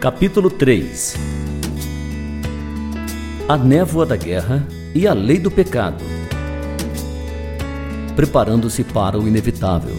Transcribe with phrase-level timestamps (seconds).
[0.00, 1.14] Capítulo 3
[3.46, 6.02] A névoa da guerra e a lei do pecado.
[8.16, 9.94] Preparando-se para o inevitável.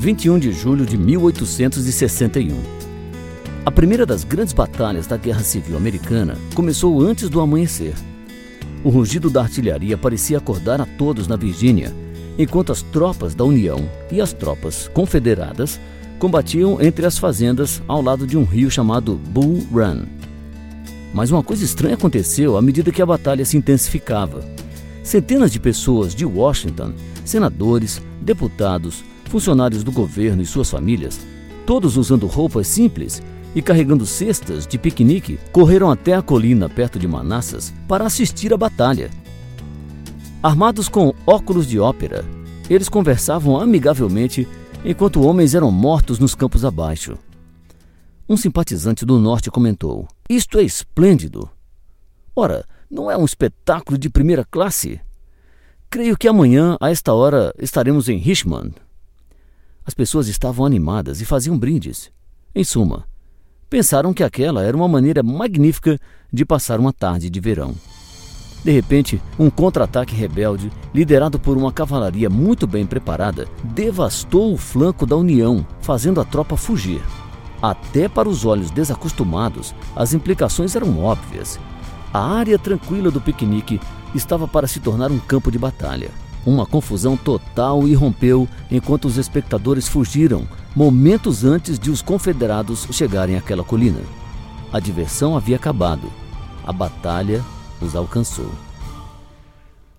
[0.00, 2.60] 21 de julho de 1861.
[3.64, 7.94] A primeira das grandes batalhas da Guerra Civil Americana começou antes do amanhecer.
[8.82, 11.94] O rugido da artilharia parecia acordar a todos na Virgínia,
[12.36, 15.78] enquanto as tropas da União e as tropas confederadas
[16.22, 20.04] combatiam entre as fazendas ao lado de um rio chamado Bull Run.
[21.12, 24.40] Mas uma coisa estranha aconteceu à medida que a batalha se intensificava.
[25.02, 26.92] Centenas de pessoas de Washington,
[27.24, 31.18] senadores, deputados, funcionários do governo e suas famílias,
[31.66, 33.20] todos usando roupas simples
[33.52, 38.56] e carregando cestas de piquenique, correram até a colina perto de Manassas para assistir à
[38.56, 39.10] batalha.
[40.40, 42.24] Armados com óculos de ópera,
[42.70, 44.46] eles conversavam amigavelmente
[44.84, 47.16] enquanto homens eram mortos nos campos abaixo.
[48.28, 51.48] Um simpatizante do norte comentou: Isto é esplêndido.
[52.34, 55.00] Ora, não é um espetáculo de primeira classe?
[55.90, 58.74] Creio que amanhã, a esta hora, estaremos em Richmond.
[59.84, 62.10] As pessoas estavam animadas e faziam brindes.
[62.54, 63.06] Em suma,
[63.68, 65.98] pensaram que aquela era uma maneira magnífica
[66.32, 67.74] de passar uma tarde de verão.
[68.64, 75.04] De repente, um contra-ataque rebelde, liderado por uma cavalaria muito bem preparada, devastou o flanco
[75.04, 77.02] da União, fazendo a tropa fugir.
[77.60, 81.58] Até para os olhos desacostumados, as implicações eram óbvias.
[82.14, 83.80] A área tranquila do piquenique
[84.14, 86.10] estava para se tornar um campo de batalha.
[86.44, 93.64] Uma confusão total irrompeu enquanto os espectadores fugiram, momentos antes de os confederados chegarem àquela
[93.64, 94.00] colina.
[94.72, 96.08] A diversão havia acabado.
[96.64, 97.42] A batalha
[97.82, 98.50] os alcançou.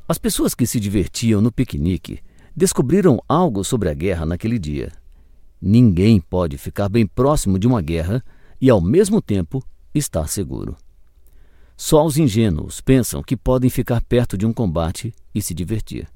[0.08, 2.20] As pessoas que se divertiam no piquenique
[2.56, 4.92] descobriram algo sobre a guerra naquele dia.
[5.62, 8.24] Ninguém pode ficar bem próximo de uma guerra
[8.60, 9.64] e, ao mesmo tempo,
[9.94, 10.76] estar seguro.
[11.76, 16.08] Só os ingênuos pensam que podem ficar perto de um combate e se divertir.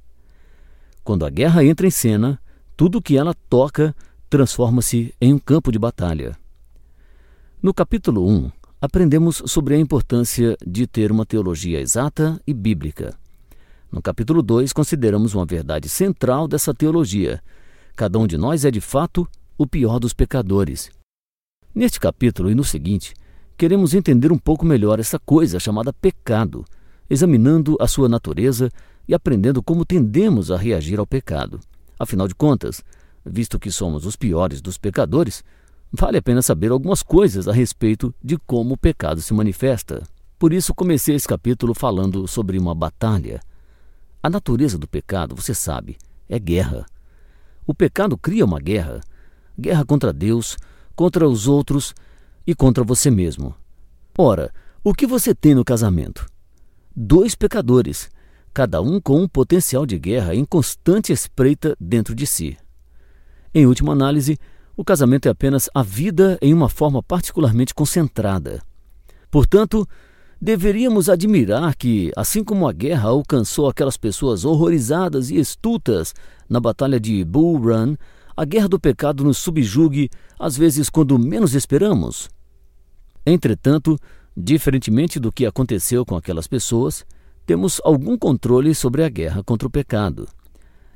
[1.03, 2.39] Quando a guerra entra em cena,
[2.75, 3.95] tudo que ela toca
[4.29, 6.37] transforma-se em um campo de batalha.
[7.61, 13.17] No capítulo 1, aprendemos sobre a importância de ter uma teologia exata e bíblica.
[13.91, 17.41] No capítulo 2, consideramos uma verdade central dessa teologia.
[17.95, 19.27] Cada um de nós é, de fato,
[19.57, 20.91] o pior dos pecadores.
[21.73, 23.15] Neste capítulo e no seguinte,
[23.57, 26.63] queremos entender um pouco melhor essa coisa chamada pecado,
[27.09, 28.69] examinando a sua natureza
[29.07, 31.59] e aprendendo como tendemos a reagir ao pecado.
[31.97, 32.83] Afinal de contas,
[33.25, 35.43] visto que somos os piores dos pecadores,
[35.91, 40.03] vale a pena saber algumas coisas a respeito de como o pecado se manifesta.
[40.37, 43.41] Por isso, comecei esse capítulo falando sobre uma batalha.
[44.21, 45.97] A natureza do pecado, você sabe,
[46.29, 46.85] é guerra.
[47.65, 49.01] O pecado cria uma guerra
[49.59, 50.55] guerra contra Deus,
[50.95, 51.93] contra os outros
[52.45, 53.55] e contra você mesmo.
[54.17, 56.27] Ora, o que você tem no casamento?
[56.95, 58.09] Dois pecadores
[58.53, 62.57] cada um com um potencial de guerra em constante espreita dentro de si.
[63.53, 64.35] Em última análise,
[64.77, 68.61] o casamento é apenas a vida em uma forma particularmente concentrada.
[69.31, 69.87] Portanto,
[70.39, 76.13] deveríamos admirar que, assim como a guerra alcançou aquelas pessoas horrorizadas e estultas
[76.47, 77.95] na Batalha de Bull Run,
[78.35, 82.29] a guerra do pecado nos subjugue, às vezes quando menos esperamos.
[83.25, 83.97] Entretanto,
[84.35, 87.03] diferentemente do que aconteceu com aquelas pessoas,
[87.47, 90.27] temos algum controle sobre a guerra contra o pecado.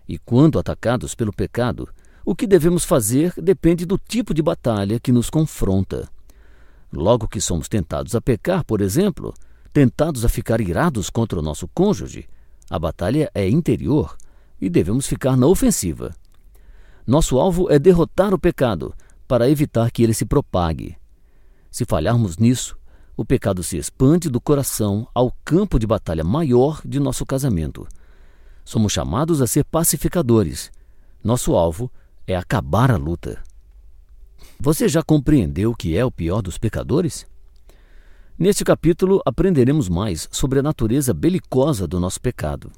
[0.08, 1.90] E quando atacados pelo pecado,
[2.26, 6.10] o que devemos fazer depende do tipo de batalha que nos confronta.
[6.92, 9.34] Logo que somos tentados a pecar, por exemplo,
[9.72, 12.28] tentados a ficar irados contra o nosso cônjuge,
[12.70, 14.16] a batalha é interior
[14.60, 16.14] e devemos ficar na ofensiva.
[17.06, 18.94] Nosso alvo é derrotar o pecado
[19.28, 20.98] para evitar que ele se propague.
[21.72, 22.78] Se falharmos nisso,
[23.16, 27.88] o pecado se expande do coração ao campo de batalha maior de nosso casamento.
[28.64, 30.72] Somos chamados a ser pacificadores.
[31.24, 31.92] Nosso alvo
[32.32, 33.44] é acabar a luta.
[34.60, 37.28] Você já compreendeu o que é o pior dos pecadores?
[38.38, 42.72] Neste capítulo aprenderemos mais sobre a natureza belicosa do nosso pecado.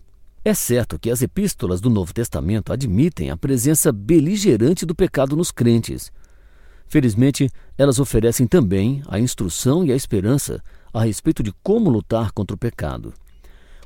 [0.44, 5.52] É certo que as epístolas do Novo Testamento admitem a presença beligerante do pecado nos
[5.52, 6.12] crentes.
[6.88, 10.62] Felizmente, elas oferecem também a instrução e a esperança
[10.94, 13.14] a respeito de como lutar contra o pecado.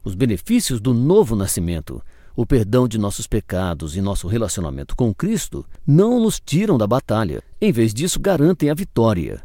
[0.03, 2.01] Os benefícios do novo nascimento,
[2.37, 7.41] o perdão de nossos pecados e nosso relacionamento com Cristo não nos tiram da batalha.
[7.59, 9.41] Em vez disso, garantem a vitória.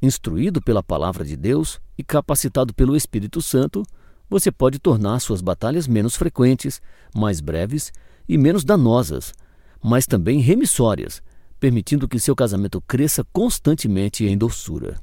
[0.00, 3.82] Instruído pela palavra de Deus e capacitado pelo Espírito Santo,
[4.30, 6.80] você pode tornar suas batalhas menos frequentes,
[7.12, 7.92] mais breves
[8.28, 9.34] e menos danosas,
[9.82, 11.20] mas também remissórias,
[11.58, 15.00] permitindo que seu casamento cresça constantemente em doçura.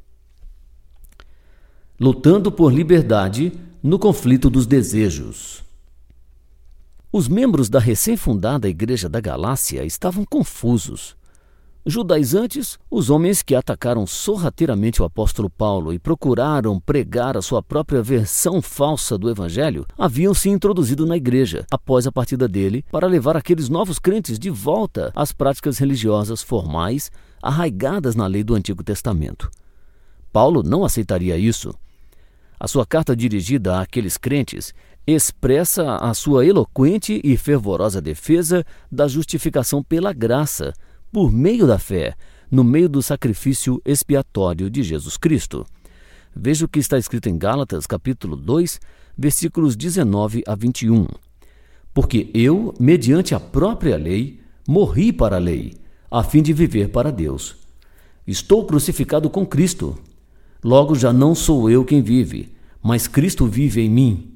[2.00, 3.52] Lutando por liberdade
[3.84, 5.63] no conflito dos desejos.
[7.16, 11.16] Os membros da recém-fundada Igreja da Galácia estavam confusos.
[11.86, 18.02] Judaizantes, os homens que atacaram sorrateiramente o apóstolo Paulo e procuraram pregar a sua própria
[18.02, 23.38] versão falsa do evangelho, haviam se introduzido na igreja após a partida dele para levar
[23.38, 29.52] aqueles novos crentes de volta às práticas religiosas formais arraigadas na lei do Antigo Testamento.
[30.32, 31.76] Paulo não aceitaria isso.
[32.60, 34.74] A sua carta dirigida àqueles crentes
[35.06, 40.74] expressa a sua eloquente e fervorosa defesa da justificação pela graça,
[41.12, 42.16] por meio da fé,
[42.50, 45.66] no meio do sacrifício expiatório de Jesus Cristo.
[46.36, 48.80] Veja o que está escrito em Gálatas, capítulo 2,
[49.18, 51.06] versículos 19 a 21.
[51.94, 55.74] Porque eu, mediante a própria lei, morri para a lei,
[56.10, 57.56] a fim de viver para Deus.
[58.26, 59.98] Estou crucificado com Cristo.
[60.64, 64.33] Logo já não sou eu quem vive, mas Cristo vive em mim.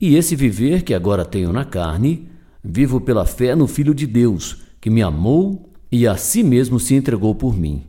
[0.00, 2.30] E esse viver que agora tenho na carne,
[2.62, 6.94] vivo pela fé no Filho de Deus, que me amou e a si mesmo se
[6.94, 7.84] entregou por mim.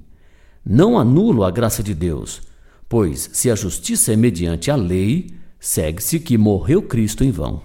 [0.65, 2.41] Não anulo a graça de Deus,
[2.87, 7.61] pois se a justiça é mediante a lei, segue-se que morreu Cristo em vão.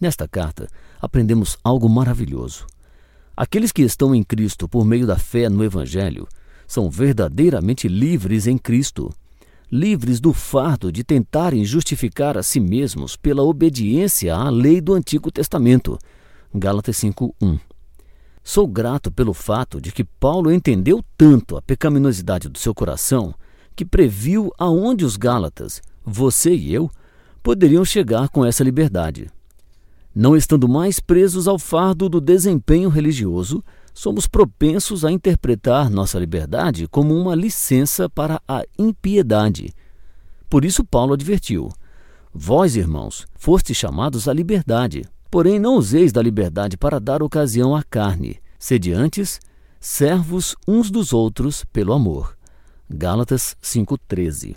[0.00, 0.66] Nesta carta,
[1.00, 2.66] aprendemos algo maravilhoso.
[3.36, 6.26] Aqueles que estão em Cristo por meio da fé no Evangelho
[6.66, 9.12] são verdadeiramente livres em Cristo
[9.70, 15.30] livres do fardo de tentarem justificar a si mesmos pela obediência à lei do Antigo
[15.30, 15.98] Testamento.
[16.54, 17.58] Gálatas 5:1.
[18.42, 23.34] Sou grato pelo fato de que Paulo entendeu tanto a pecaminosidade do seu coração
[23.74, 26.88] que previu aonde os Gálatas, você e eu,
[27.42, 29.28] poderiam chegar com essa liberdade.
[30.14, 33.62] Não estando mais presos ao fardo do desempenho religioso,
[33.96, 39.72] somos propensos a interpretar nossa liberdade como uma licença para a impiedade.
[40.50, 41.70] Por isso, Paulo advertiu:
[42.32, 47.82] Vós, irmãos, fostes chamados à liberdade, porém não useis da liberdade para dar ocasião à
[47.82, 48.38] carne.
[48.58, 49.40] Sede antes
[49.80, 52.36] servos uns dos outros pelo amor.
[52.90, 54.56] Gálatas 5,13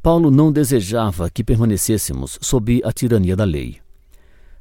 [0.00, 3.78] Paulo não desejava que permanecêssemos sob a tirania da lei.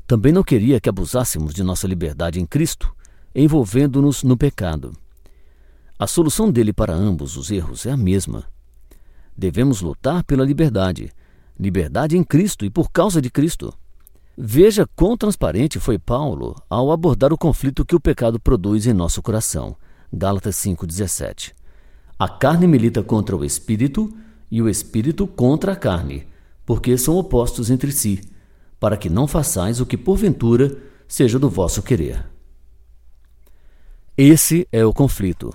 [0.07, 2.94] Também não queria que abusássemos de nossa liberdade em Cristo
[3.35, 4.94] envolvendo-nos no pecado.
[5.97, 8.44] A solução dele para ambos os erros é a mesma.
[9.38, 11.12] Devemos lutar pela liberdade,
[11.59, 13.74] liberdade em Cristo e por causa de Cristo.
[14.38, 19.21] Veja quão transparente foi Paulo ao abordar o conflito que o pecado produz em nosso
[19.21, 19.75] coração.
[20.12, 21.53] Gálatas 5:17.
[22.18, 24.12] A carne milita contra o espírito
[24.50, 26.27] e o espírito contra a carne,
[26.65, 28.21] porque são opostos entre si,
[28.79, 30.77] para que não façais o que porventura
[31.07, 32.32] seja do vosso querer.
[34.15, 35.51] Esse é o conflito.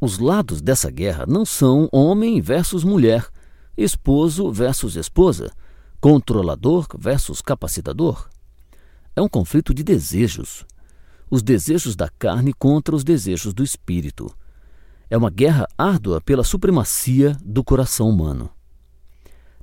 [0.00, 3.28] Os lados dessa guerra não são homem versus mulher,
[3.76, 5.52] esposo versus esposa,
[6.00, 8.28] controlador versus capacitador.
[9.14, 10.66] É um conflito de desejos.
[11.30, 14.26] Os desejos da carne contra os desejos do espírito.
[15.08, 18.50] É uma guerra árdua pela supremacia do coração humano.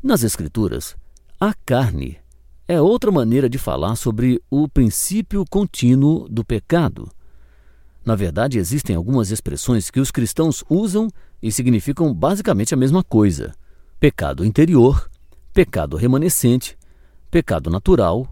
[0.01, 0.95] Nas Escrituras,
[1.38, 2.17] a carne
[2.65, 7.10] é outra maneira de falar sobre o princípio contínuo do pecado
[8.05, 11.09] na verdade, existem algumas expressões que os cristãos usam
[11.41, 13.53] e significam basicamente a mesma coisa:
[14.00, 15.09] pecado interior,
[15.51, 16.77] pecado remanescente,
[17.31, 18.27] pecado natural,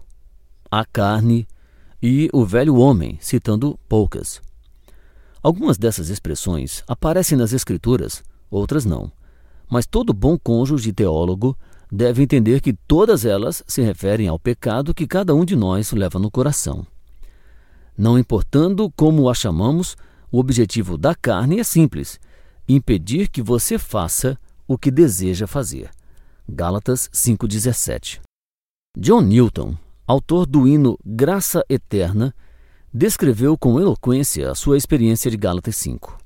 [0.70, 1.46] a carne
[2.00, 4.40] e o velho homem, citando poucas.
[5.42, 9.10] Algumas dessas expressões aparecem nas Escrituras, outras não.
[9.68, 11.56] Mas todo bom cônjuge teólogo
[11.90, 16.18] deve entender que todas elas se referem ao pecado que cada um de nós leva
[16.18, 16.86] no coração.
[17.96, 19.96] Não importando como a chamamos,
[20.30, 22.18] o objetivo da carne é simples:
[22.68, 24.36] impedir que você faça
[24.66, 25.90] o que deseja fazer.
[26.48, 28.20] Gálatas 5:17.
[28.98, 32.34] John Newton, autor do hino Graça Eterna,
[32.92, 36.18] descreveu com eloquência a sua experiência de Gálatas 5.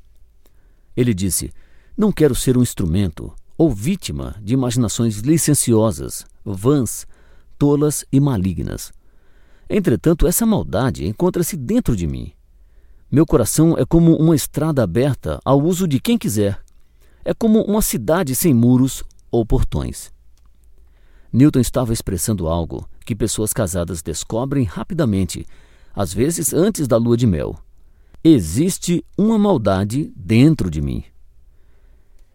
[0.97, 1.53] Ele disse:
[1.95, 7.07] Não quero ser um instrumento ou vítima de imaginações licenciosas, vãs,
[7.59, 8.91] tolas e malignas
[9.69, 12.33] Entretanto, essa maldade encontra-se dentro de mim.
[13.11, 16.61] Meu coração é como uma estrada aberta ao uso de quem quiser.
[17.25, 20.11] É como uma cidade sem muros ou portões.
[21.33, 25.47] Newton estava expressando algo que pessoas casadas descobrem rapidamente,
[25.95, 27.59] às vezes antes da lua de mel.
[28.25, 31.05] Existe uma maldade dentro de mim.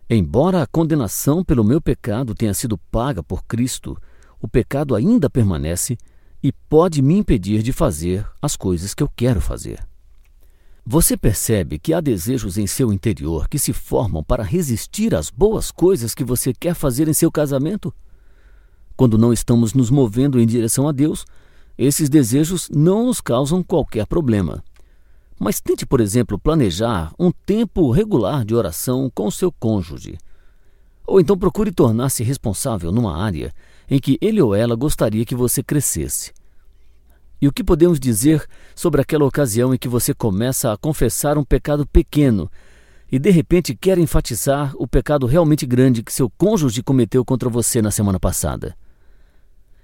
[0.10, 3.98] Embora a condenação pelo meu pecado tenha sido paga por Cristo,
[4.40, 5.98] o pecado ainda permanece
[6.44, 9.82] e pode me impedir de fazer as coisas que eu quero fazer.
[10.86, 15.72] Você percebe que há desejos em seu interior que se formam para resistir às boas
[15.72, 17.94] coisas que você quer fazer em seu casamento?
[18.98, 21.26] Quando não estamos nos movendo em direção a Deus,
[21.78, 24.62] esses desejos não nos causam qualquer problema.
[25.40, 30.18] Mas tente, por exemplo, planejar um tempo regular de oração com seu cônjuge.
[31.08, 33.54] Ou então procure tornar-se responsável numa área
[33.90, 36.32] em que ele ou ela gostaria que você crescesse.
[37.42, 41.44] E o que podemos dizer sobre aquela ocasião em que você começa a confessar um
[41.44, 42.50] pecado pequeno
[43.12, 47.82] e de repente quer enfatizar o pecado realmente grande que seu cônjuge cometeu contra você
[47.82, 48.76] na semana passada?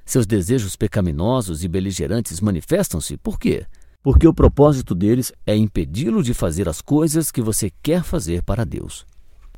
[0.06, 3.65] Seus desejos pecaminosos e beligerantes manifestam-se por quê?
[4.01, 8.65] Porque o propósito deles é impedi-lo de fazer as coisas que você quer fazer para
[8.65, 9.06] Deus.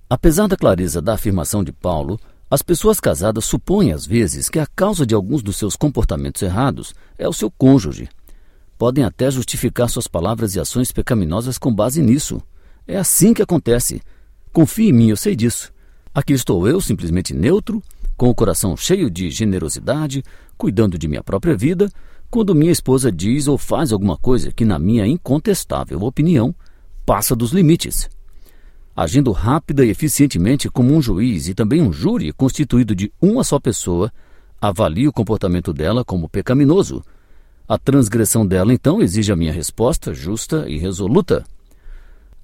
[0.10, 2.20] Apesar da clareza da afirmação de Paulo,
[2.52, 6.94] as pessoas casadas supõem às vezes que a causa de alguns dos seus comportamentos errados
[7.18, 8.10] é o seu cônjuge.
[8.78, 12.42] Podem até justificar suas palavras e ações pecaminosas com base nisso.
[12.86, 14.02] É assim que acontece.
[14.52, 15.72] Confie em mim, eu sei disso.
[16.14, 17.82] Aqui estou eu, simplesmente neutro,
[18.18, 20.22] com o coração cheio de generosidade,
[20.58, 21.90] cuidando de minha própria vida,
[22.30, 26.54] quando minha esposa diz ou faz alguma coisa que, na minha incontestável opinião,
[27.06, 28.10] passa dos limites
[29.02, 33.60] agindo rápida e eficientemente como um juiz e também um júri constituído de uma só
[33.60, 34.14] pessoa,
[34.62, 37.04] avalie o comportamento dela como pecaminoso.
[37.68, 41.44] A transgressão dela, então, exige a minha resposta justa e resoluta.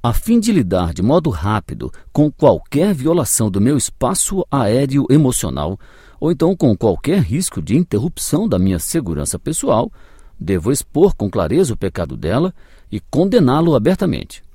[0.01, 5.79] A fim de lidar de modo rápido com qualquer violação do meu espaço aéreo emocional,
[6.19, 9.91] ou então com qualquer risco de interrupção da minha segurança pessoal,
[10.39, 12.51] devo expor com clareza o pecado dela
[12.91, 14.46] e condená-lo abertamente.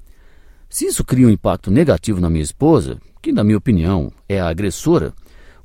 [0.73, 4.49] Se isso cria um impacto negativo na minha esposa, que na minha opinião é a
[4.49, 5.13] agressora,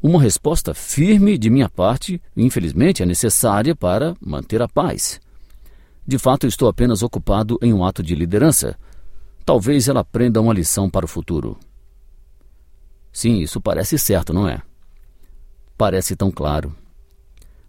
[0.04, 5.22] uma resposta firme de minha parte, infelizmente, é necessária para manter a paz.
[6.06, 8.78] De fato, estou apenas ocupado em um ato de liderança.
[9.46, 11.58] Talvez ela aprenda uma lição para o futuro.
[13.10, 14.62] Sim, isso parece certo, não é?
[15.78, 16.76] Parece tão claro.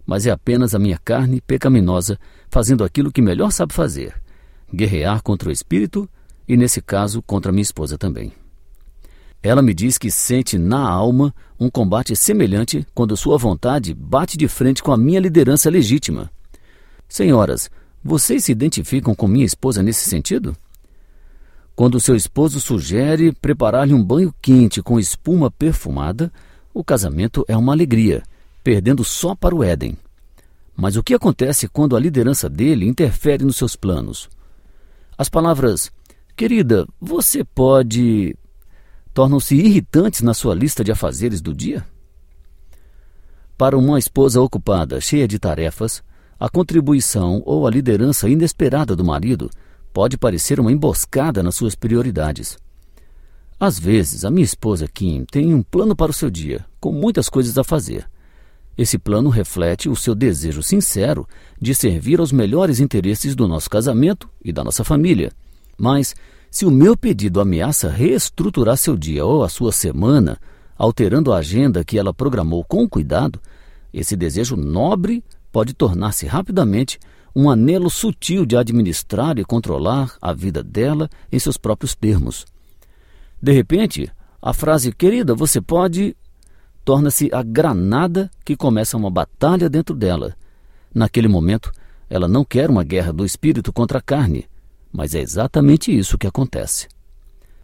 [0.05, 2.19] Mas é apenas a minha carne pecaminosa
[2.49, 4.21] fazendo aquilo que melhor sabe fazer:
[4.75, 6.09] guerrear contra o espírito
[6.49, 8.33] e, nesse caso, contra minha esposa também.
[9.41, 14.47] Ela me diz que sente na alma um combate semelhante quando sua vontade bate de
[14.47, 16.29] frente com a minha liderança legítima.
[17.07, 17.69] Senhoras,
[18.03, 20.57] vocês se identificam com minha esposa nesse sentido?
[21.75, 26.31] Quando seu esposo sugere preparar-lhe um banho quente com espuma perfumada,
[26.73, 28.23] o casamento é uma alegria,
[28.63, 29.97] perdendo só para o Éden.
[30.75, 34.29] Mas o que acontece quando a liderança dele interfere nos seus planos?
[35.17, 35.91] As palavras
[36.39, 38.33] Querida, você pode.
[39.13, 41.85] tornam-se irritantes na sua lista de afazeres do dia?
[43.57, 46.01] Para uma esposa ocupada, cheia de tarefas,
[46.39, 49.49] a contribuição ou a liderança inesperada do marido
[49.91, 52.57] pode parecer uma emboscada nas suas prioridades.
[53.59, 57.27] Às vezes, a minha esposa Kim tem um plano para o seu dia, com muitas
[57.27, 58.09] coisas a fazer.
[58.77, 61.27] Esse plano reflete o seu desejo sincero
[61.61, 65.33] de servir aos melhores interesses do nosso casamento e da nossa família.
[65.79, 66.13] Mas,
[66.51, 70.37] se o meu pedido ameaça reestruturar seu dia ou a sua semana,
[70.77, 73.39] alterando a agenda que ela programou com cuidado,
[73.93, 76.99] esse desejo nobre pode tornar-se rapidamente
[77.33, 82.45] um anelo sutil de administrar e controlar a vida dela em seus próprios termos.
[83.41, 86.15] De repente, a frase querida, você pode
[86.83, 90.35] torna-se a granada que começa uma batalha dentro dela.
[90.93, 91.71] Naquele momento,
[92.09, 94.47] ela não quer uma guerra do espírito contra a carne,
[94.91, 96.87] mas é exatamente isso que acontece.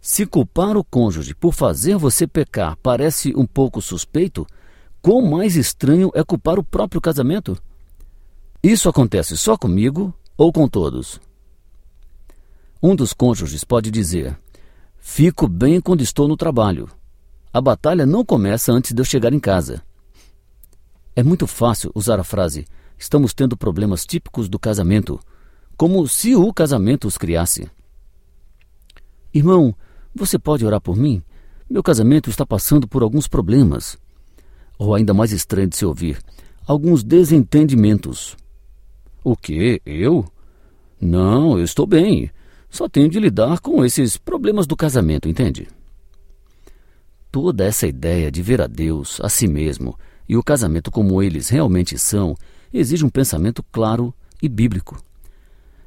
[0.00, 4.46] Se culpar o cônjuge por fazer você pecar parece um pouco suspeito,
[5.02, 7.60] quão mais estranho é culpar o próprio casamento?
[8.62, 11.20] Isso acontece só comigo ou com todos?
[12.82, 14.38] Um dos cônjuges pode dizer:
[14.98, 16.88] Fico bem quando estou no trabalho.
[17.52, 19.82] A batalha não começa antes de eu chegar em casa.
[21.14, 22.66] É muito fácil usar a frase:
[22.98, 25.18] Estamos tendo problemas típicos do casamento
[25.76, 27.70] como se o casamento os criasse.
[29.32, 29.74] Irmão,
[30.14, 31.22] você pode orar por mim?
[31.68, 33.98] Meu casamento está passando por alguns problemas.
[34.78, 36.18] Ou ainda mais estranho de se ouvir,
[36.66, 38.36] alguns desentendimentos.
[39.22, 39.82] O que?
[39.84, 40.24] Eu?
[41.00, 42.30] Não, eu estou bem.
[42.70, 45.68] Só tenho de lidar com esses problemas do casamento, entende?
[47.30, 51.48] Toda essa ideia de ver a Deus, a si mesmo e o casamento como eles
[51.48, 52.34] realmente são
[52.72, 54.98] exige um pensamento claro e bíblico.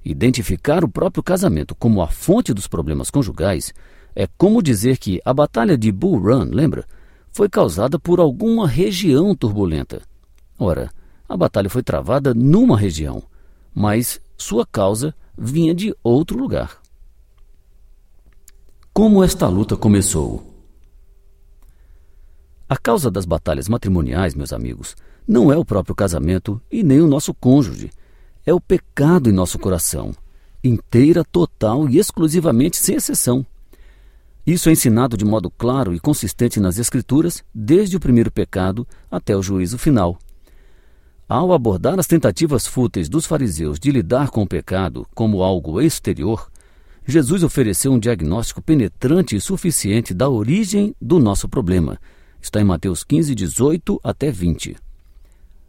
[0.03, 3.73] Identificar o próprio casamento como a fonte dos problemas conjugais
[4.15, 6.85] é como dizer que a Batalha de Bull Run, lembra?
[7.31, 10.01] Foi causada por alguma região turbulenta.
[10.57, 10.91] Ora,
[11.27, 13.23] a batalha foi travada numa região,
[13.73, 16.81] mas sua causa vinha de outro lugar.
[18.91, 20.43] Como esta luta começou?
[22.67, 24.95] A causa das batalhas matrimoniais, meus amigos,
[25.27, 27.91] não é o próprio casamento e nem o nosso cônjuge.
[28.49, 30.11] É o pecado em nosso coração,
[30.63, 33.45] inteira, total e exclusivamente sem exceção.
[34.43, 39.37] Isso é ensinado de modo claro e consistente nas Escrituras, desde o primeiro pecado até
[39.37, 40.17] o juízo final.
[41.27, 46.49] Ao abordar as tentativas fúteis dos fariseus de lidar com o pecado como algo exterior,
[47.05, 51.99] Jesus ofereceu um diagnóstico penetrante e suficiente da origem do nosso problema.
[52.41, 54.75] Está em Mateus 15, 18 até 20.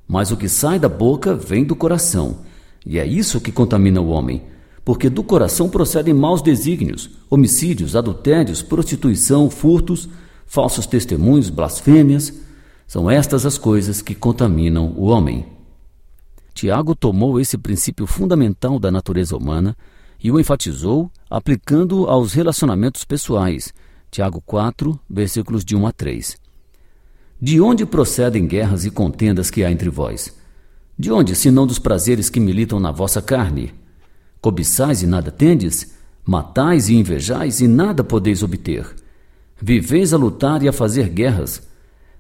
[0.09, 2.49] Mas o que sai da boca vem do coração,
[2.85, 4.43] e é isso que contamina o homem,
[4.85, 10.09] porque do coração procedem maus desígnios, homicídios, adultérios, prostituição, furtos,
[10.47, 12.33] falsos testemunhos, blasfêmias.
[12.87, 15.47] São estas as coisas que contaminam o homem.
[16.53, 19.77] Tiago tomou esse princípio fundamental da natureza humana
[20.23, 23.73] e o enfatizou aplicando aos relacionamentos pessoais.
[24.11, 26.37] Tiago 4, versículos de 1 a 3.
[27.41, 30.40] De onde procedem guerras e contendas que há entre vós?
[31.01, 33.73] De onde, senão dos prazeres que militam na vossa carne?
[34.39, 35.95] Cobiçais e nada tendes?
[36.27, 38.87] Matais e invejais e nada podeis obter?
[39.59, 41.67] Viveis a lutar e a fazer guerras.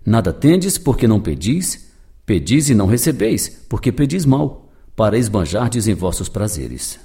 [0.02, 1.90] Nada tendes porque não pedis?
[2.24, 6.98] Pedis e não recebeis, porque pedis mal, para esbanjardes em vossos prazeres.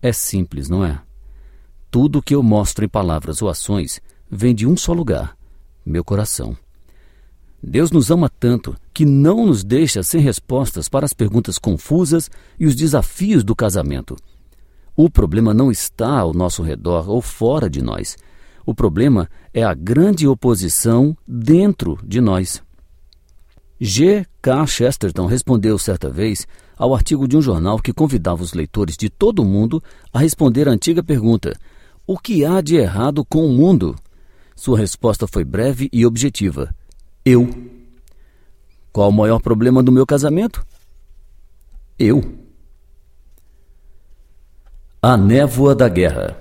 [0.00, 1.02] É simples, não é?
[1.90, 4.00] Tudo o que eu mostro em palavras ou ações
[4.30, 5.36] vem de um só lugar:
[5.84, 6.56] meu coração.
[7.62, 12.66] Deus nos ama tanto que não nos deixa sem respostas para as perguntas confusas e
[12.66, 14.16] os desafios do casamento.
[14.96, 18.16] O problema não está ao nosso redor ou fora de nós.
[18.64, 22.62] O problema é a grande oposição dentro de nós.
[23.78, 24.24] G.
[24.40, 24.66] K.
[24.66, 26.46] Chesterton respondeu certa vez
[26.78, 30.66] ao artigo de um jornal que convidava os leitores de todo o mundo a responder
[30.66, 31.52] a antiga pergunta:
[32.06, 33.94] O que há de errado com o mundo?
[34.54, 36.74] Sua resposta foi breve e objetiva:
[37.26, 37.50] eu.
[38.92, 40.64] Qual o maior problema do meu casamento?
[41.98, 42.22] Eu.
[45.02, 46.40] A névoa da guerra.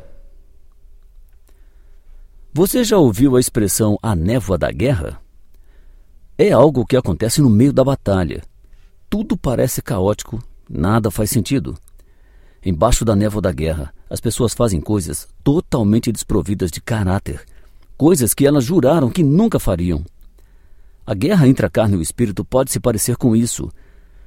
[2.54, 5.20] Você já ouviu a expressão a névoa da guerra?
[6.38, 8.44] É algo que acontece no meio da batalha.
[9.10, 11.76] Tudo parece caótico, nada faz sentido.
[12.64, 17.44] Embaixo da névoa da guerra, as pessoas fazem coisas totalmente desprovidas de caráter,
[17.98, 20.06] coisas que elas juraram que nunca fariam.
[21.06, 23.70] A guerra entre a carne e o espírito pode se parecer com isso.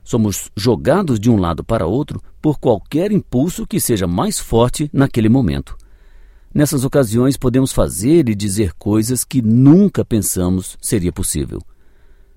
[0.04, 5.28] Somos jogados de um lado para outro por qualquer impulso que seja mais forte naquele
[5.28, 5.76] momento.
[6.54, 11.60] Nessas ocasiões, podemos fazer e dizer coisas que nunca pensamos seria possível.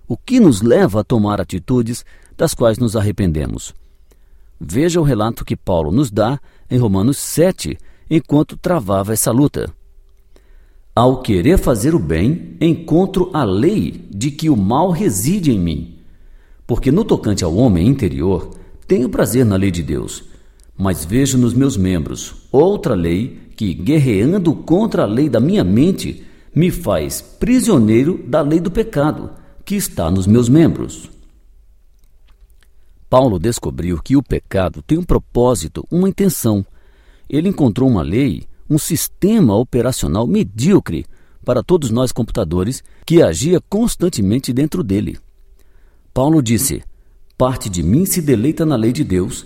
[0.08, 2.04] O que nos leva a tomar atitudes
[2.36, 3.74] das quais nos arrependemos.
[4.60, 7.78] Veja o relato que Paulo nos dá em Romanos 7,
[8.10, 9.74] enquanto travava essa luta.
[10.94, 15.96] Ao querer fazer o bem, encontro a lei de que o mal reside em mim.
[16.68, 18.52] Porque no tocante ao homem interior,
[18.86, 20.24] tenho prazer na lei de Deus,
[20.78, 26.26] mas vejo nos meus membros outra lei que, guerreando contra a lei da minha mente,
[26.54, 29.30] me faz prisioneiro da lei do pecado
[29.64, 31.10] que está nos meus membros.
[33.10, 36.66] Paulo descobriu que o pecado tem um propósito, uma intenção.
[37.30, 41.06] Ele encontrou uma lei um sistema operacional medíocre
[41.44, 45.20] para todos nós computadores que agia constantemente dentro dele.
[46.14, 46.82] Paulo disse:
[47.38, 49.46] Parte de mim se deleita na lei de Deus,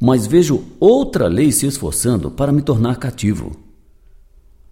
[0.00, 3.52] mas vejo outra lei se esforçando para me tornar cativo.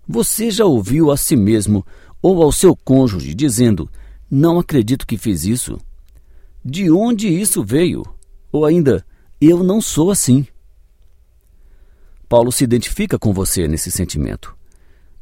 [0.09, 1.87] Você já ouviu a si mesmo
[2.21, 3.89] ou ao seu cônjuge dizendo:
[4.29, 5.79] Não acredito que fiz isso?
[6.65, 8.03] De onde isso veio?
[8.51, 9.07] Ou ainda,
[9.41, 10.45] eu não sou assim.
[12.33, 14.57] Paulo se identifica com você nesse sentimento.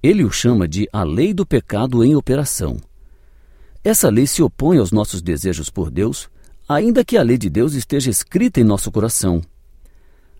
[0.01, 2.77] Ele o chama de a lei do pecado em operação.
[3.83, 6.31] Essa lei se opõe aos nossos desejos por Deus,
[6.69, 9.43] ainda que a lei de Deus esteja escrita em nosso coração.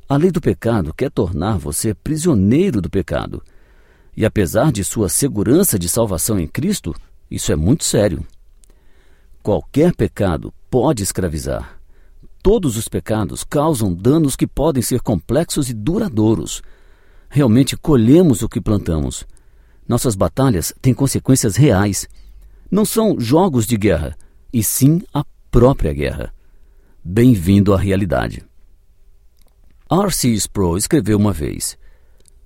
[0.09, 3.43] A lei do pecado quer tornar você prisioneiro do pecado.
[4.17, 6.95] E apesar de sua segurança de salvação em Cristo,
[7.29, 8.25] isso é muito sério.
[9.43, 11.80] Qualquer pecado pode escravizar.
[12.43, 16.63] Todos os pecados causam danos que podem ser complexos e duradouros.
[17.29, 19.27] Realmente colhemos o que plantamos.
[19.87, 22.09] Nossas batalhas têm consequências reais.
[22.71, 24.17] Não são jogos de guerra,
[24.53, 26.33] e sim a própria guerra.
[27.05, 28.43] Bem-vindo à realidade.
[29.91, 30.29] R.C.
[30.35, 31.77] Sproul escreveu uma vez: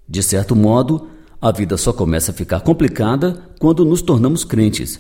[0.09, 1.09] De certo modo,
[1.41, 4.99] a vida só começa a ficar complicada quando nos tornamos crentes.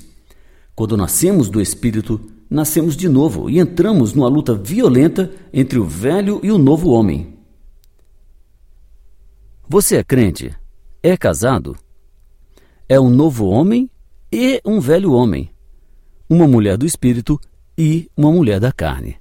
[0.75, 2.21] Quando nascemos do Espírito,
[2.55, 7.37] nascemos de novo e entramos numa luta violenta entre o velho e o novo homem.
[9.69, 10.55] Você é crente?
[11.03, 11.77] É casado?
[12.89, 13.91] é um novo homem
[14.31, 15.51] e um velho homem,
[16.29, 17.41] uma mulher do espírito
[17.77, 19.17] e uma mulher da carne.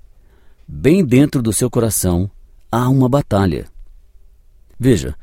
[0.67, 2.29] Bem dentro do seu coração
[2.71, 3.65] há uma batalha.
[4.77, 5.15] Veja,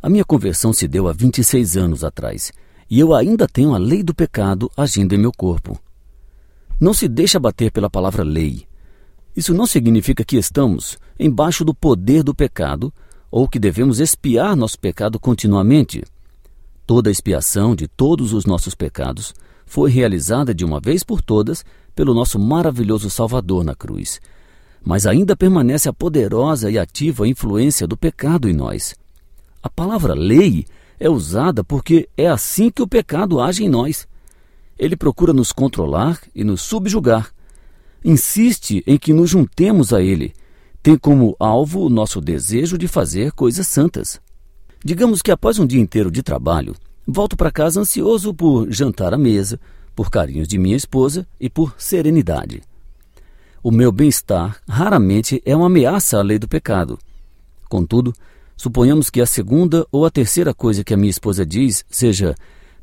[0.00, 2.52] a minha conversão se deu há 26 anos atrás
[2.88, 5.78] e eu ainda tenho a lei do pecado agindo em meu corpo.
[6.80, 8.66] Não se deixa bater pela palavra lei.
[9.36, 12.92] Isso não significa que estamos embaixo do poder do pecado
[13.30, 16.02] ou que devemos espiar nosso pecado continuamente.
[16.86, 19.34] Toda a expiação de todos os nossos pecados
[19.66, 21.64] foi realizada de uma vez por todas
[21.94, 24.20] pelo nosso maravilhoso Salvador na cruz.
[24.82, 28.94] Mas ainda permanece a poderosa e ativa influência do pecado em nós.
[29.62, 30.64] A palavra lei
[30.98, 34.06] é usada porque é assim que o pecado age em nós.
[34.78, 37.32] Ele procura nos controlar e nos subjugar.
[38.04, 40.32] Insiste em que nos juntemos a ele.
[40.82, 44.20] Tem como alvo o nosso desejo de fazer coisas santas.
[44.84, 49.18] Digamos que após um dia inteiro de trabalho, volto para casa ansioso por jantar à
[49.18, 49.58] mesa,
[49.94, 52.62] por carinhos de minha esposa e por serenidade.
[53.60, 56.96] O meu bem-estar raramente é uma ameaça à lei do pecado.
[57.68, 58.14] Contudo,
[58.58, 62.34] Suponhamos que a segunda ou a terceira coisa que a minha esposa diz seja: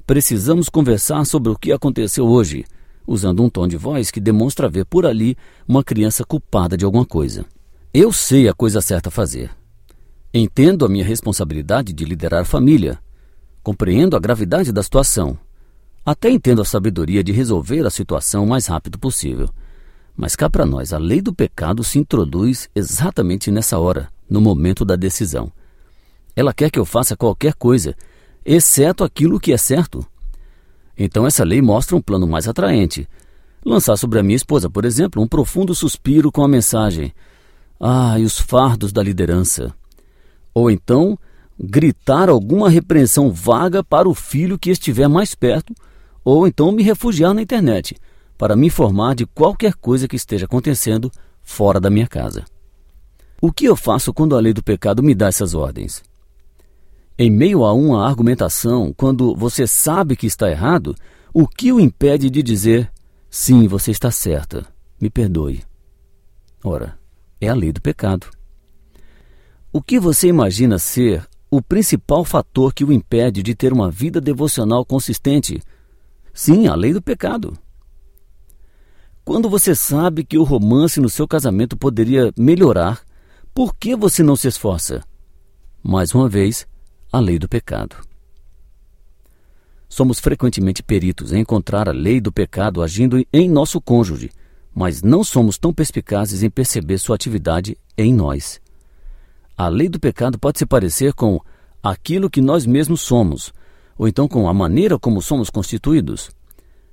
[0.05, 2.65] precisamos conversar sobre o que aconteceu hoje,
[3.07, 5.37] usando um tom de voz que demonstra ver por ali
[5.67, 7.45] uma criança culpada de alguma coisa.
[7.93, 9.51] Eu sei a coisa certa a fazer.
[10.33, 12.99] Entendo a minha responsabilidade de liderar a família.
[13.63, 15.37] Compreendo a gravidade da situação.
[16.05, 19.49] Até entendo a sabedoria de resolver a situação o mais rápido possível.
[20.15, 24.85] Mas cá para nós, a lei do pecado se introduz exatamente nessa hora, no momento
[24.85, 25.51] da decisão.
[26.35, 27.95] Ela quer que eu faça qualquer coisa,
[28.45, 30.05] exceto aquilo que é certo.
[30.97, 33.07] Então essa lei mostra um plano mais atraente.
[33.65, 37.11] Lançar sobre a minha esposa, por exemplo, um profundo suspiro com a mensagem:
[37.79, 39.73] Ah, e os fardos da liderança.
[40.53, 41.17] Ou então,
[41.59, 45.73] gritar alguma repreensão vaga para o filho que estiver mais perto,
[46.23, 47.97] ou então me refugiar na internet
[48.37, 52.43] para me informar de qualquer coisa que esteja acontecendo fora da minha casa.
[53.41, 56.03] O que eu faço quando a lei do pecado me dá essas ordens?
[57.17, 60.93] Em meio a uma argumentação, quando você sabe que está errado,
[61.33, 62.91] o que o impede de dizer:
[63.29, 64.65] sim, você está certa,
[64.99, 65.63] me perdoe?
[66.61, 66.99] Ora,
[67.39, 68.27] é a lei do pecado.
[69.71, 74.19] O que você imagina ser o principal fator que o impede de ter uma vida
[74.19, 75.61] devocional consistente?
[76.33, 77.57] Sim, a lei do pecado.
[79.23, 83.01] Quando você sabe que o romance no seu casamento poderia melhorar,
[83.53, 85.01] por que você não se esforça?
[85.81, 86.67] Mais uma vez,
[87.15, 87.95] a lei do pecado.
[89.87, 94.29] Somos frequentemente peritos em encontrar a lei do pecado agindo em nosso cônjuge,
[94.73, 98.59] mas não somos tão perspicazes em perceber sua atividade em nós.
[99.55, 101.39] A lei do pecado pode se parecer com
[101.81, 103.53] aquilo que nós mesmos somos,
[103.97, 106.29] ou então com a maneira como somos constituídos.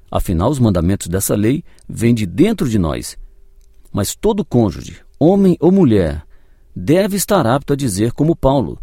[0.08, 3.18] Afinal, os mandamentos dessa lei vêm de dentro de nós.
[3.92, 6.24] Mas todo cônjuge, homem ou mulher,
[6.76, 8.78] deve estar apto a dizer como Paulo: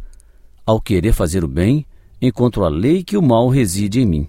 [0.70, 1.84] ao querer fazer o bem,
[2.22, 4.28] encontro a lei que o mal reside em mim.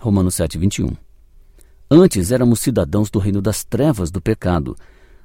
[0.00, 0.90] Romanos 7, 21.
[1.88, 4.76] Antes éramos cidadãos do reino das trevas do pecado.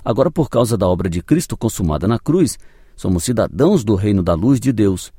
[0.06, 2.60] Agora, por causa da obra de Cristo consumada na cruz,
[2.95, 5.12] somos cidadãos do reino da luz de Deus.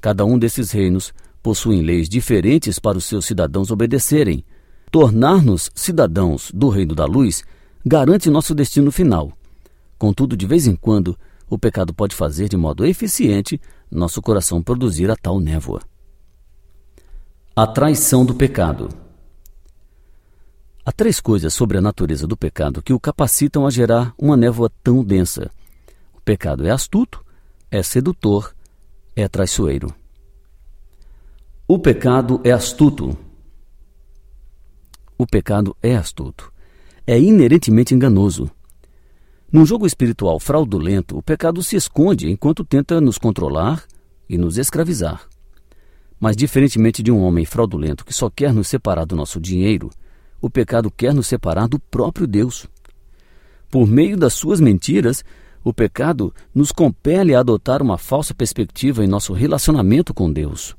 [0.00, 4.44] Cada um desses reinos possuem leis diferentes para os seus cidadãos obedecerem.
[4.90, 7.44] Tornar-nos cidadãos do reino da luz
[7.86, 9.30] garante nosso destino final.
[9.96, 11.16] Contudo, de vez em quando,
[11.48, 13.60] o pecado pode fazer de modo eficiente
[13.92, 15.82] nosso coração produzir a tal névoa.
[17.54, 18.88] A traição do pecado.
[20.84, 24.70] Há três coisas sobre a natureza do pecado que o capacitam a gerar uma névoa
[24.82, 25.50] tão densa.
[26.14, 27.24] O pecado é astuto,
[27.70, 28.54] é sedutor,
[29.14, 29.94] é traiçoeiro.
[31.68, 33.16] O pecado é astuto.
[35.16, 36.52] O pecado é astuto.
[37.06, 38.50] É inerentemente enganoso.
[39.52, 43.84] Num jogo espiritual fraudulento, o pecado se esconde enquanto tenta nos controlar
[44.26, 45.28] e nos escravizar.
[46.18, 49.90] Mas, diferentemente de um homem fraudulento que só quer nos separar do nosso dinheiro,
[50.40, 52.66] o pecado quer nos separar do próprio Deus.
[53.70, 55.22] Por meio das suas mentiras,
[55.62, 60.74] o pecado nos compele a adotar uma falsa perspectiva em nosso relacionamento com Deus.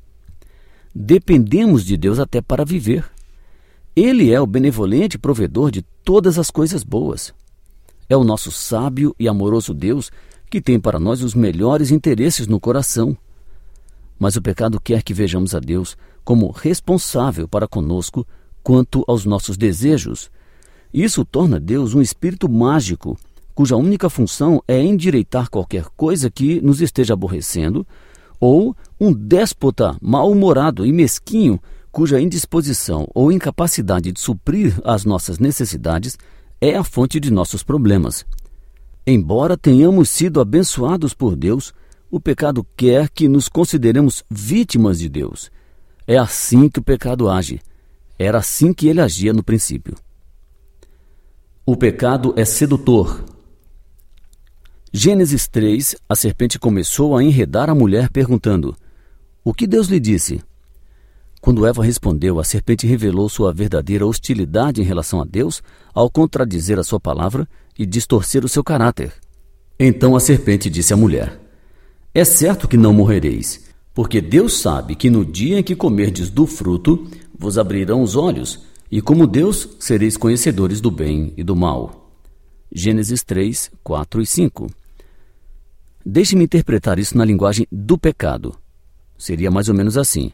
[0.92, 3.04] Dependemos de Deus até para viver.
[3.94, 7.32] Ele é o benevolente provedor de todas as coisas boas.
[8.08, 10.10] É o nosso sábio e amoroso Deus
[10.50, 13.16] que tem para nós os melhores interesses no coração.
[14.18, 18.26] Mas o pecado quer que vejamos a Deus como responsável para conosco
[18.62, 20.30] quanto aos nossos desejos.
[20.92, 23.18] Isso torna Deus um espírito mágico,
[23.54, 27.86] cuja única função é endireitar qualquer coisa que nos esteja aborrecendo,
[28.40, 36.16] ou um déspota mal-humorado e mesquinho, cuja indisposição ou incapacidade de suprir as nossas necessidades
[36.64, 38.24] é a fonte de nossos problemas.
[39.06, 41.74] Embora tenhamos sido abençoados por Deus,
[42.10, 45.50] o pecado quer que nos consideremos vítimas de Deus.
[46.06, 47.60] É assim que o pecado age.
[48.18, 49.94] Era assim que ele agia no princípio.
[51.66, 53.22] O pecado é sedutor.
[54.90, 58.74] Gênesis 3, a serpente começou a enredar a mulher perguntando:
[59.44, 60.40] O que Deus lhe disse?
[61.44, 66.78] Quando Eva respondeu, a serpente revelou sua verdadeira hostilidade em relação a Deus ao contradizer
[66.78, 67.46] a sua palavra
[67.78, 69.12] e distorcer o seu caráter.
[69.78, 71.38] Então a serpente disse à mulher:
[72.14, 76.46] É certo que não morrereis, porque Deus sabe que no dia em que comerdes do
[76.46, 77.06] fruto,
[77.38, 82.10] vos abrirão os olhos, e como Deus sereis conhecedores do bem e do mal.
[82.72, 84.70] Gênesis 3, 4 e 5.
[86.06, 88.56] Deixe-me interpretar isso na linguagem do pecado.
[89.18, 90.32] Seria mais ou menos assim.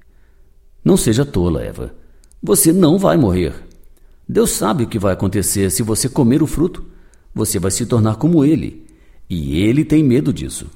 [0.85, 1.95] Não seja tola, Eva.
[2.43, 3.53] Você não vai morrer.
[4.29, 6.85] Deus sabe o que vai acontecer se você comer o fruto.
[7.35, 8.87] Você vai se tornar como ele.
[9.29, 10.67] E ele tem medo disso.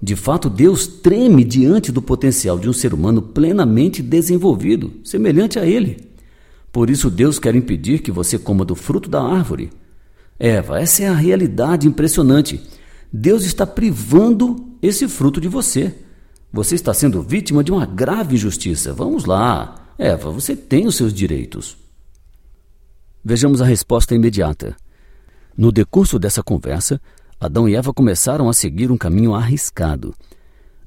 [0.00, 5.66] De fato, Deus treme diante do potencial de um ser humano plenamente desenvolvido, semelhante a
[5.66, 6.08] ele.
[6.72, 9.70] Por isso, Deus quer impedir que você coma do fruto da árvore.
[10.38, 12.60] Eva, essa é a realidade impressionante.
[13.12, 15.94] Deus está privando esse fruto de você.
[16.52, 18.92] Você está sendo vítima de uma grave injustiça.
[18.92, 19.92] Vamos lá.
[19.98, 21.76] Eva, você tem os seus direitos.
[23.22, 24.76] Vejamos a resposta imediata.
[25.56, 27.00] No decurso dessa conversa,
[27.38, 30.14] Adão e Eva começaram a seguir um caminho arriscado.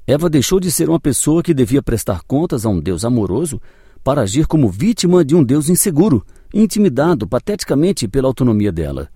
[0.06, 3.60] Eva deixou de ser uma pessoa que devia prestar contas a um Deus amoroso
[4.02, 9.08] para agir como vítima de um Deus inseguro, intimidado pateticamente pela autonomia dela.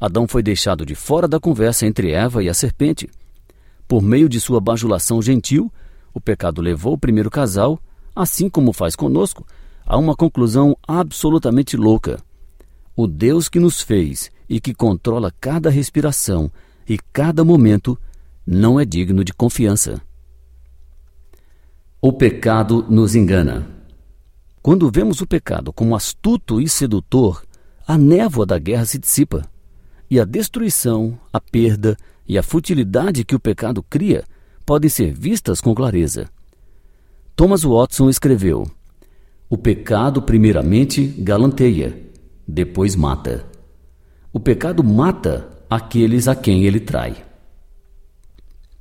[0.00, 3.08] Adão foi deixado de fora da conversa entre Eva e a serpente.
[3.92, 5.70] Por meio de sua bajulação gentil,
[6.14, 7.78] o pecado levou o primeiro casal,
[8.16, 9.46] assim como faz conosco,
[9.84, 12.18] a uma conclusão absolutamente louca.
[12.96, 16.50] O Deus que nos fez e que controla cada respiração
[16.88, 17.98] e cada momento
[18.46, 20.00] não é digno de confiança.
[22.00, 23.68] O pecado nos engana.
[24.62, 27.44] Quando vemos o pecado como astuto e sedutor,
[27.86, 29.42] a névoa da guerra se dissipa
[30.10, 31.94] e a destruição, a perda
[32.26, 34.24] e a futilidade que o pecado cria
[34.64, 36.28] podem ser vistas com clareza.
[37.34, 38.70] Thomas Watson escreveu:
[39.48, 41.98] O pecado, primeiramente, galanteia,
[42.46, 43.46] depois mata.
[44.32, 47.24] O pecado mata aqueles a quem ele trai.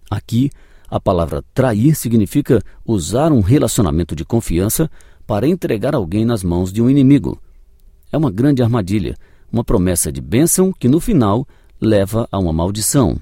[0.09, 0.49] Aqui,
[0.89, 4.91] a palavra trair significa usar um relacionamento de confiança
[5.25, 7.41] para entregar alguém nas mãos de um inimigo.
[8.11, 9.15] É uma grande armadilha,
[9.49, 11.47] uma promessa de bênção que no final
[11.79, 13.17] leva a uma maldição.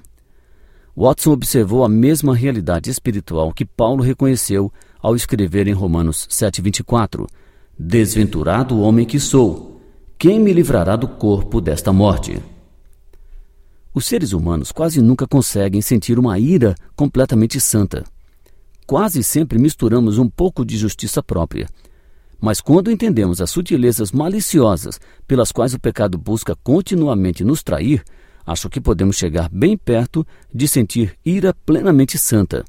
[1.00, 7.26] Watson observou a mesma realidade espiritual que Paulo reconheceu ao escrever em Romanos 7,24:
[7.78, 9.80] Desventurado homem que sou,
[10.18, 12.38] quem me livrará do corpo desta morte?
[13.94, 18.04] Os seres humanos quase nunca conseguem sentir uma ira completamente santa.
[18.86, 21.66] Quase sempre misturamos um pouco de justiça própria.
[22.38, 28.04] Mas quando entendemos as sutilezas maliciosas pelas quais o pecado busca continuamente nos trair,
[28.46, 32.64] acho que podemos chegar bem perto de sentir ira plenamente santa.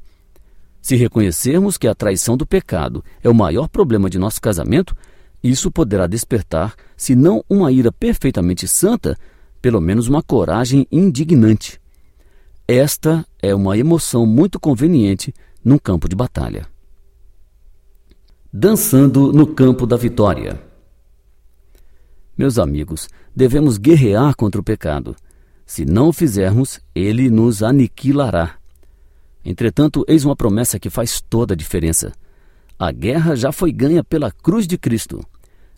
[0.82, 4.96] Se reconhecermos que a traição do pecado é o maior problema de nosso casamento,
[5.44, 9.18] isso poderá despertar, se não uma ira perfeitamente santa,
[9.62, 11.80] pelo menos uma coragem indignante.
[12.68, 16.68] Esta é uma emoção muito conveniente num campo de batalha.
[18.52, 20.62] Dançando no campo da vitória.
[22.38, 25.16] Meus amigos, devemos guerrear contra o pecado.
[25.72, 28.56] Se não o fizermos, ele nos aniquilará.
[29.46, 32.12] Entretanto, eis uma promessa que faz toda a diferença.
[32.78, 35.22] A guerra já foi ganha pela cruz de Cristo.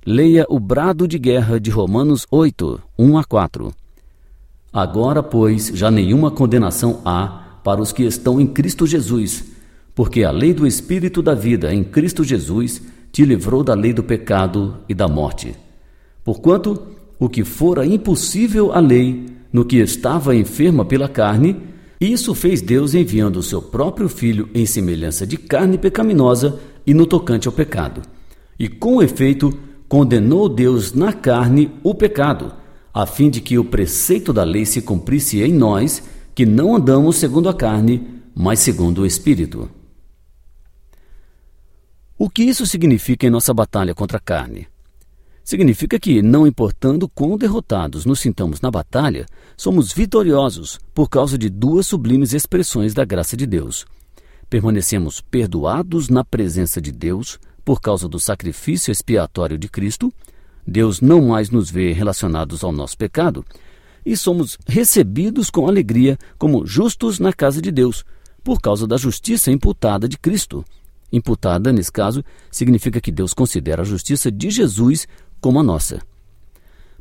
[0.03, 3.71] Leia o brado de guerra de Romanos 8, 1 a 4.
[4.73, 9.43] Agora, pois, já nenhuma condenação há para os que estão em Cristo Jesus,
[9.93, 14.01] porque a lei do Espírito da vida em Cristo Jesus te livrou da lei do
[14.01, 15.55] pecado e da morte.
[16.23, 16.81] Porquanto,
[17.19, 21.61] o que fora impossível à lei, no que estava enferma pela carne,
[22.01, 27.05] isso fez Deus enviando o seu próprio Filho em semelhança de carne pecaminosa e no
[27.05, 28.01] tocante ao pecado.
[28.59, 32.51] E com efeito, condenou Deus na carne o pecado,
[32.91, 37.17] a fim de que o preceito da lei se cumprisse em nós, que não andamos
[37.17, 39.69] segundo a carne, mas segundo o Espírito.
[42.17, 44.67] O que isso significa em nossa batalha contra a carne?
[45.43, 49.25] Significa que, não importando quão derrotados nos sintamos na batalha,
[49.57, 53.85] somos vitoriosos por causa de duas sublimes expressões da graça de Deus.
[54.49, 60.13] Permanecemos perdoados na presença de Deus por causa do sacrifício expiatório de Cristo,
[60.65, 63.45] Deus não mais nos vê relacionados ao nosso pecado
[64.05, 68.03] e somos recebidos com alegria como justos na casa de Deus,
[68.43, 70.63] por causa da justiça imputada de Cristo.
[71.11, 75.07] Imputada, nesse caso, significa que Deus considera a justiça de Jesus
[75.43, 75.99] como a nossa.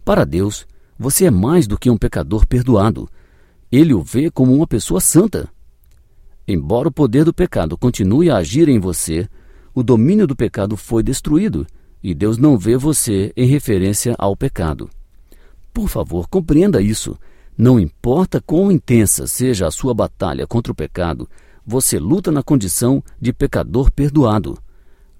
[0.05, 0.67] Para Deus,
[0.99, 3.09] você é mais do que um pecador perdoado.
[3.71, 5.49] Ele o vê como uma pessoa santa.
[6.47, 9.29] Embora o poder do pecado continue a agir em você,
[9.73, 11.65] o domínio do pecado foi destruído
[12.03, 14.91] e Deus não vê você em referência ao pecado.
[15.73, 17.17] Por favor, compreenda isso.
[17.57, 21.29] Não importa quão intensa seja a sua batalha contra o pecado,
[21.65, 24.59] você luta na condição de pecador perdoado.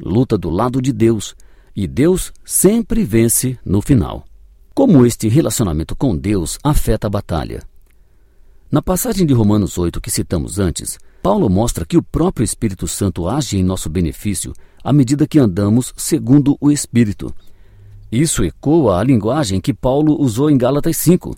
[0.01, 1.37] Luta do lado de Deus,
[1.75, 4.25] e Deus sempre vence no final.
[4.75, 7.63] Como este relacionamento com Deus afeta a batalha?
[8.71, 13.29] Na passagem de Romanos 8 que citamos antes, Paulo mostra que o próprio Espírito Santo
[13.29, 17.35] age em nosso benefício à medida que andamos segundo o Espírito.
[18.11, 21.37] Isso ecoa a linguagem que Paulo usou em Gálatas 5.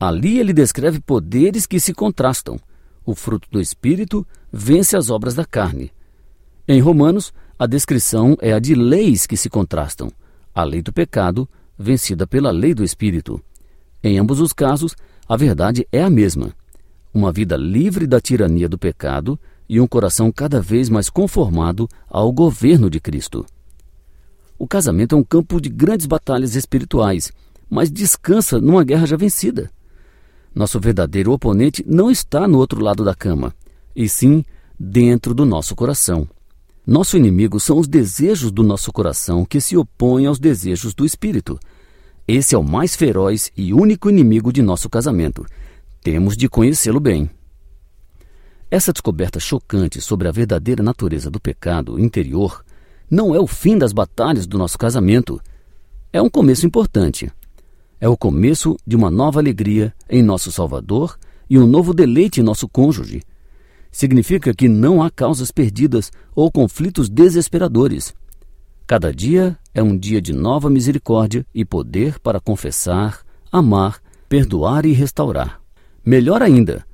[0.00, 2.58] Ali ele descreve poderes que se contrastam.
[3.04, 5.90] O fruto do Espírito vence as obras da carne.
[6.66, 10.10] Em Romanos, a descrição é a de leis que se contrastam.
[10.54, 13.42] A lei do pecado, vencida pela lei do Espírito.
[14.02, 14.94] Em ambos os casos,
[15.28, 16.54] a verdade é a mesma
[17.12, 22.32] uma vida livre da tirania do pecado e um coração cada vez mais conformado ao
[22.32, 23.44] governo de Cristo.
[24.58, 27.32] O casamento é um campo de grandes batalhas espirituais,
[27.68, 29.70] mas descansa numa guerra já vencida.
[30.54, 33.54] Nosso verdadeiro oponente não está no outro lado da cama,
[33.94, 34.44] e sim
[34.78, 36.26] dentro do nosso coração.
[36.88, 41.60] Nosso inimigo são os desejos do nosso coração que se opõem aos desejos do espírito.
[42.26, 45.44] Esse é o mais feroz e único inimigo de nosso casamento,
[46.02, 47.28] temos de conhecê-lo bem.
[48.70, 52.64] Essa descoberta chocante sobre a verdadeira natureza do pecado interior
[53.10, 55.38] não é o fim das batalhas do nosso casamento.
[56.10, 57.30] É um começo importante.
[58.00, 61.18] É o começo de uma nova alegria em nosso Salvador
[61.50, 63.20] e um novo deleite em nosso cônjuge.
[63.90, 68.14] Significa que não há causas perdidas ou conflitos desesperadores.
[68.86, 73.20] Cada dia é um dia de nova misericórdia e poder para confessar,
[73.52, 75.60] amar, perdoar e restaurar.
[76.04, 76.86] Melhor ainda,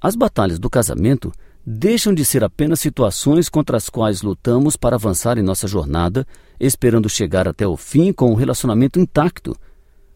[0.00, 1.32] as batalhas do casamento
[1.64, 6.26] deixam de ser apenas situações contra as quais lutamos para avançar em nossa jornada,
[6.58, 9.54] esperando chegar até o fim com o relacionamento intacto.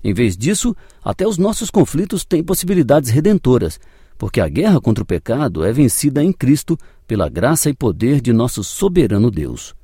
[0.02, 3.78] Em vez disso, até os nossos conflitos têm possibilidades redentoras,
[4.16, 8.32] porque a guerra contra o pecado é vencida em Cristo pela graça e poder de
[8.32, 9.74] nosso soberano Deus.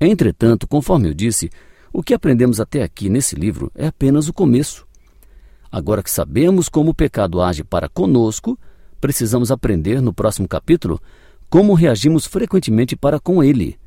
[0.00, 1.50] Entretanto, conforme eu disse,
[1.92, 4.86] o que aprendemos até aqui nesse livro é apenas o começo.
[5.70, 8.58] Agora que sabemos como o pecado age para conosco,
[9.00, 11.00] precisamos aprender no próximo capítulo
[11.50, 13.78] como reagimos frequentemente para com ele,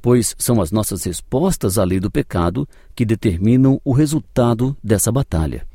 [0.00, 5.66] pois são as nossas respostas à lei do pecado que determinam o resultado dessa batalha.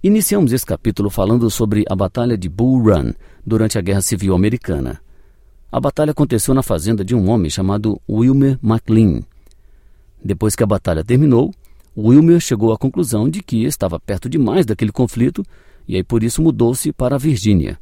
[0.00, 5.00] Iniciamos esse capítulo falando sobre a Batalha de Bull Run durante a Guerra Civil Americana.
[5.72, 9.22] A batalha aconteceu na fazenda de um homem chamado Wilmer McLean.
[10.24, 11.52] Depois que a batalha terminou,
[11.96, 15.44] Wilmer chegou à conclusão de que estava perto demais daquele conflito
[15.88, 17.76] e aí por isso mudou-se para a Virgínia.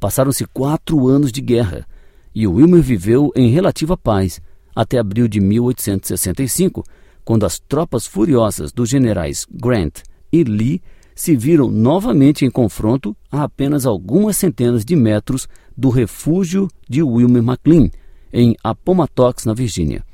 [0.00, 1.86] Passaram-se quatro anos de guerra
[2.34, 4.40] e Wilmer viveu em relativa paz
[4.74, 6.82] até abril de 1865,
[7.24, 10.00] quando as tropas furiosas dos generais Grant
[10.32, 10.82] e Lee
[11.18, 17.42] se viram novamente em confronto a apenas algumas centenas de metros do refúgio de Wilmer
[17.42, 17.90] McLean,
[18.32, 20.04] em Appomattox, na Virgínia.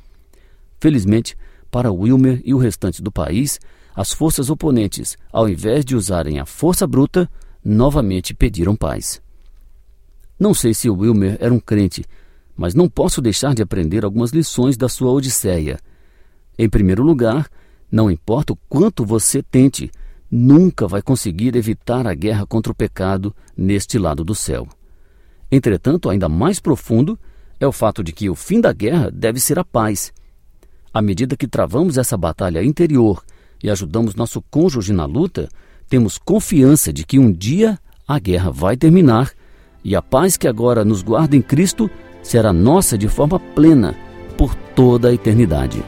[0.81, 1.37] Felizmente,
[1.71, 3.61] para Wilmer e o restante do país,
[3.95, 7.31] as forças oponentes, ao invés de usarem a força bruta,
[7.63, 9.21] novamente pediram paz.
[10.41, 12.03] Não sei se Wilmer era um crente,
[12.57, 15.79] mas não posso deixar de aprender algumas lições da sua Odisseia.
[16.59, 17.47] Em primeiro lugar,
[17.93, 19.91] não importa o quanto você tente,
[20.37, 24.67] nunca vai conseguir evitar a guerra contra o pecado neste lado do céu.
[25.51, 27.19] Entretanto, ainda mais profundo
[27.61, 30.13] é o fato de que o fim da guerra deve ser a paz
[30.95, 33.21] à medida que travamos essa batalha interior
[33.61, 35.49] e ajudamos nosso cônjuge na luta,
[35.89, 37.77] temos confiança de que um dia
[38.07, 39.33] a guerra vai terminar
[39.83, 41.91] e a paz que agora nos guarda em Cristo
[42.23, 43.97] será nossa de forma plena
[44.39, 45.83] por toda a eternidade.